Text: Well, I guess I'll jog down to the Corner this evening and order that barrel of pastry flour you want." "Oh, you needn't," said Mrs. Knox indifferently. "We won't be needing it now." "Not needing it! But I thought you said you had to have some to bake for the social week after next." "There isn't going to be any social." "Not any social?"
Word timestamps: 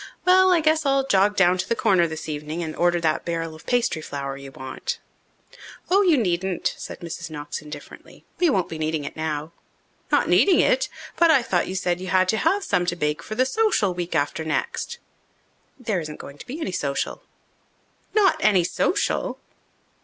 Well, 0.25 0.51
I 0.51 0.61
guess 0.61 0.83
I'll 0.83 1.05
jog 1.05 1.35
down 1.35 1.59
to 1.59 1.69
the 1.69 1.75
Corner 1.75 2.07
this 2.07 2.27
evening 2.27 2.63
and 2.63 2.75
order 2.75 2.99
that 3.01 3.23
barrel 3.23 3.53
of 3.53 3.67
pastry 3.67 4.01
flour 4.01 4.35
you 4.35 4.51
want." 4.51 4.97
"Oh, 5.91 6.01
you 6.01 6.17
needn't," 6.17 6.73
said 6.75 7.01
Mrs. 7.01 7.29
Knox 7.29 7.61
indifferently. 7.61 8.25
"We 8.39 8.49
won't 8.49 8.67
be 8.67 8.79
needing 8.79 9.05
it 9.05 9.15
now." 9.15 9.51
"Not 10.11 10.27
needing 10.27 10.59
it! 10.59 10.89
But 11.17 11.29
I 11.29 11.43
thought 11.43 11.67
you 11.67 11.75
said 11.75 12.01
you 12.01 12.07
had 12.07 12.27
to 12.29 12.37
have 12.37 12.63
some 12.63 12.87
to 12.87 12.95
bake 12.95 13.21
for 13.21 13.35
the 13.35 13.45
social 13.45 13.93
week 13.93 14.15
after 14.15 14.43
next." 14.43 14.97
"There 15.79 15.99
isn't 15.99 16.17
going 16.17 16.39
to 16.39 16.47
be 16.47 16.59
any 16.59 16.71
social." 16.71 17.21
"Not 18.15 18.37
any 18.39 18.63
social?" 18.63 19.39